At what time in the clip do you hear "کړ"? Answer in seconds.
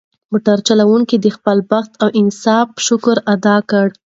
3.69-3.85